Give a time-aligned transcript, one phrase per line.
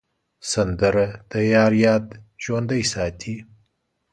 [0.51, 2.05] سندره د یار یاد
[2.43, 3.35] ژوندی ساتي